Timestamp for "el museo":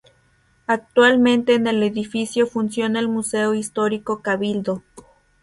2.99-3.53